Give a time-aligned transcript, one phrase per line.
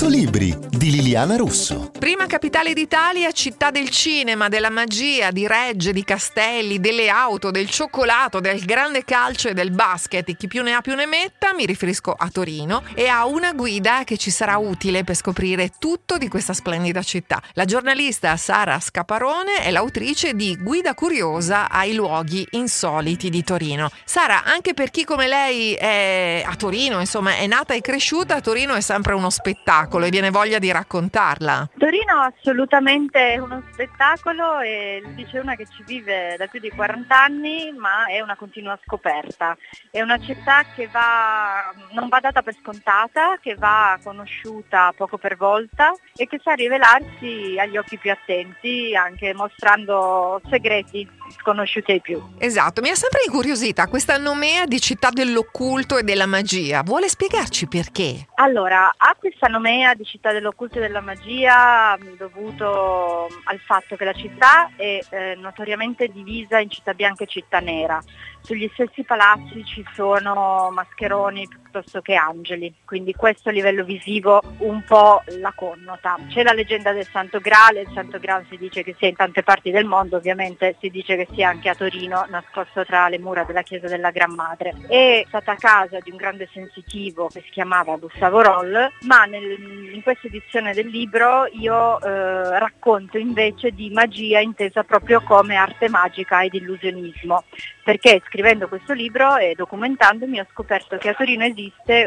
[0.00, 1.90] 100 libri di Liliana Russo.
[1.98, 7.68] Prima capitale d'Italia, città del cinema, della magia, di regge, di castelli, delle auto, del
[7.68, 10.34] cioccolato, del grande calcio e del basket.
[10.38, 14.04] Chi più ne ha più ne metta, mi riferisco a Torino, e a una guida
[14.04, 17.42] che ci sarà utile per scoprire tutto di questa splendida città.
[17.52, 23.90] La giornalista Sara Scaparone è l'autrice di Guida curiosa ai luoghi insoliti di Torino.
[24.04, 28.72] Sara, anche per chi come lei è a Torino, insomma, è nata e cresciuta, Torino
[28.72, 31.70] è sempre uno spettacolo e viene voglia di raccontarla.
[31.78, 37.20] Torino assolutamente è uno spettacolo e dice una che ci vive da più di 40
[37.20, 39.56] anni ma è una continua scoperta.
[39.90, 45.36] È una città che va, non va data per scontata, che va conosciuta poco per
[45.36, 52.22] volta e che sa rivelarsi agli occhi più attenti anche mostrando segreti sconosciuti ai più.
[52.38, 56.82] Esatto, mi ha sempre incuriosita questa nomea di città dell'occulto e della magia.
[56.82, 58.26] Vuole spiegarci perché?
[58.34, 64.12] Allora, ha questa nomea di città dell'occulto e della magia dovuto al fatto che la
[64.12, 68.00] città è eh, notoriamente divisa in città bianca e città nera.
[68.42, 74.82] Sugli stessi palazzi ci sono mascheroni piuttosto che angeli, quindi questo a livello visivo un
[74.82, 76.18] po' la connota.
[76.28, 79.44] C'è la leggenda del Santo Graal, il Santo Graal si dice che sia in tante
[79.44, 83.44] parti del mondo, ovviamente si dice che sia anche a Torino, nascosto tra le mura
[83.44, 84.74] della chiesa della Gran Madre.
[84.88, 90.02] È stata casa di un grande sensitivo che si chiamava Gustavo Roll, ma nel, in
[90.02, 96.42] questa edizione del libro io eh, racconto invece di magia intesa proprio come arte magica
[96.42, 97.44] ed illusionismo,
[97.84, 101.58] perché scrivendo questo libro e documentandomi ho scoperto che a Torino esiste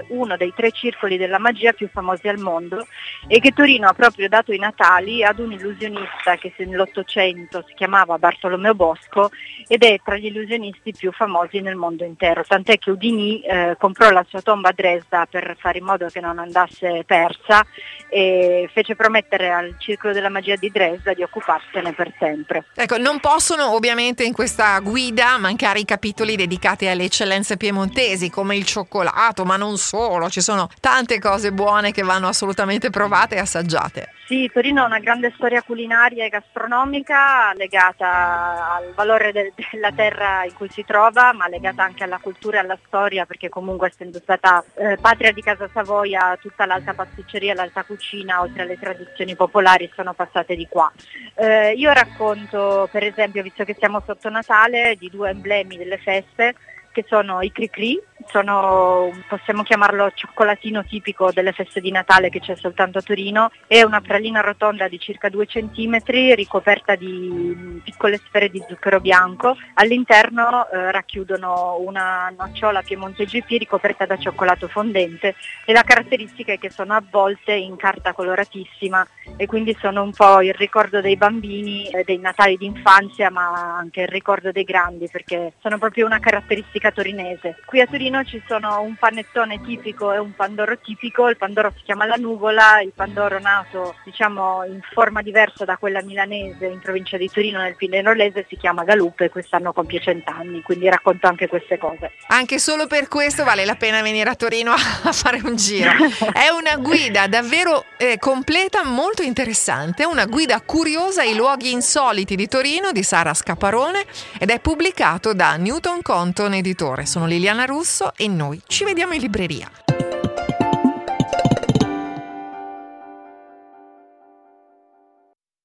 [0.09, 2.87] uno dei tre circoli della magia più famosi al mondo
[3.27, 8.17] e che Torino ha proprio dato i natali ad un illusionista che nell'Ottocento si chiamava
[8.17, 9.31] Bartolomeo Bosco
[9.67, 14.09] ed è tra gli illusionisti più famosi nel mondo intero, tant'è che Udini eh, comprò
[14.09, 17.65] la sua tomba a Dresda per fare in modo che non andasse persa
[18.09, 22.65] e fece promettere al Circolo della Magia di Dresda di occuparsene per sempre.
[22.75, 28.55] Ecco, non possono ovviamente in questa guida mancare i capitoli dedicati alle eccellenze piemontesi come
[28.55, 33.39] il cioccolato, ma non solo, ci sono tante cose buone che vanno assolutamente provate e
[33.39, 34.09] assaggiate.
[34.25, 40.45] Sì, Torino ha una grande storia culinaria e gastronomica legata al valore de- della terra
[40.45, 44.19] in cui si trova, ma legata anche alla cultura e alla storia, perché comunque essendo
[44.19, 49.91] stata eh, patria di Casa Savoia, tutta l'alta pasticceria l'alta cucina, oltre alle tradizioni popolari,
[49.93, 50.91] sono passate di qua.
[51.35, 56.55] Eh, io racconto, per esempio, visto che siamo sotto Natale, di due emblemi delle feste,
[56.93, 62.55] che sono i cri-cri, sono, possiamo chiamarlo cioccolatino tipico delle feste di Natale che c'è
[62.55, 65.99] soltanto a Torino, è una pralina rotonda di circa 2 cm
[66.35, 74.05] ricoperta di piccole sfere di zucchero bianco, all'interno eh, racchiudono una nocciola Piemonte GP ricoperta
[74.05, 75.35] da cioccolato fondente
[75.65, 79.05] e la caratteristica è che sono avvolte in carta coloratissima
[79.37, 84.01] e quindi sono un po' il ricordo dei bambini, eh, dei Natali d'infanzia ma anche
[84.01, 87.57] il ricordo dei grandi perché sono proprio una caratteristica torinese.
[87.65, 91.83] Qui a Torino ci sono un panettone tipico e un pandoro tipico, il pandoro si
[91.83, 97.17] chiama la nuvola, il pandoro nato diciamo in forma diversa da quella milanese in provincia
[97.17, 102.11] di Torino nel Pinerolese si chiama Galuppe quest'anno compie cent'anni, quindi racconto anche queste cose.
[102.27, 104.77] Anche solo per questo vale la pena venire a Torino a
[105.11, 105.91] fare un giro.
[106.31, 112.47] È una guida davvero eh, completa, molto interessante, una guida curiosa ai luoghi insoliti di
[112.47, 114.05] Torino di Sara Scaparone
[114.37, 117.05] ed è pubblicato da Newton Conton Editore.
[117.05, 119.71] Sono Liliana Russo e noi ci vediamo in libreria.